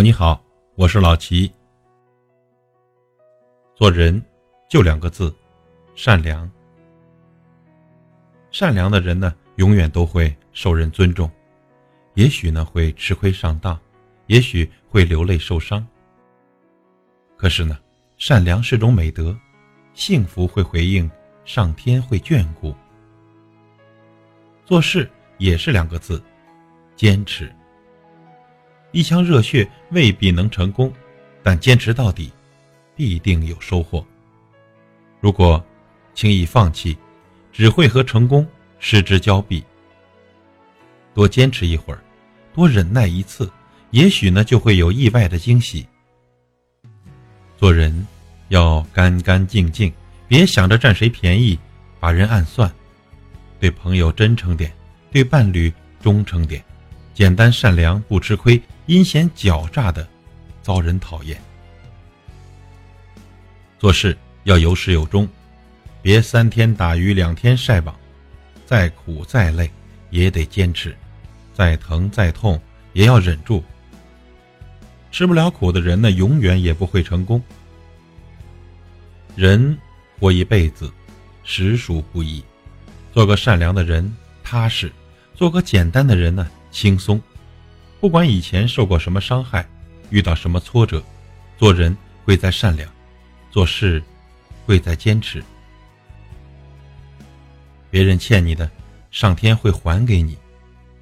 [0.00, 0.40] 你好，
[0.76, 1.50] 我是老齐。
[3.74, 4.22] 做人
[4.68, 5.34] 就两个字，
[5.96, 6.48] 善良。
[8.52, 11.28] 善良的人呢，永远都会受人尊重，
[12.14, 13.76] 也许呢会吃亏上当，
[14.28, 15.84] 也许会流泪受伤。
[17.36, 17.76] 可是呢，
[18.18, 19.36] 善良是种美德，
[19.94, 21.10] 幸福会回应，
[21.44, 22.72] 上天会眷顾。
[24.64, 26.22] 做事也是两个字，
[26.94, 27.52] 坚持。
[28.98, 30.92] 一腔热血未必能成功，
[31.40, 32.32] 但坚持到底，
[32.96, 34.04] 必定有收获。
[35.20, 35.64] 如果
[36.16, 36.98] 轻易放弃，
[37.52, 38.44] 只会和成功
[38.80, 39.62] 失之交臂。
[41.14, 42.02] 多坚持一会儿，
[42.52, 43.48] 多忍耐一次，
[43.92, 45.86] 也许呢就会有意外的惊喜。
[47.56, 48.04] 做人
[48.48, 49.92] 要干干净净，
[50.26, 51.56] 别想着占谁便宜，
[52.00, 52.68] 把人暗算。
[53.60, 54.72] 对朋友真诚点，
[55.12, 56.60] 对伴侣忠诚点。
[57.14, 60.08] 简单善良不吃亏，阴险狡诈的
[60.62, 61.38] 遭人讨厌。
[63.78, 65.28] 做事要有始有终，
[66.00, 67.94] 别三天打鱼两天晒网，
[68.64, 69.70] 再苦再累
[70.08, 70.96] 也得坚持，
[71.52, 72.58] 再疼再痛
[72.94, 73.62] 也要忍住。
[75.12, 77.42] 吃不了苦的人呢，永远也不会成功。
[79.36, 79.76] 人
[80.18, 80.90] 活一辈子，
[81.44, 82.42] 实属不易，
[83.12, 84.90] 做个善良的人踏实，
[85.34, 86.48] 做个简单的人呢。
[86.70, 87.20] 轻松，
[88.00, 89.68] 不管以前受过什么伤害，
[90.10, 91.02] 遇到什么挫折，
[91.56, 92.88] 做人贵在善良，
[93.50, 94.02] 做事
[94.64, 95.42] 贵在坚持。
[97.90, 98.70] 别人欠你的，
[99.10, 100.34] 上天会还给你；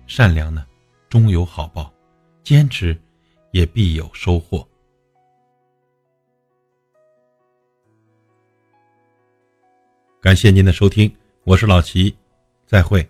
[0.06, 0.64] 善良呢，
[1.08, 1.92] 终有好报；
[2.42, 2.98] 坚持，
[3.50, 4.66] 也必有收获。
[10.20, 12.16] 感谢您的收听，我是老齐，
[12.66, 13.06] 再会。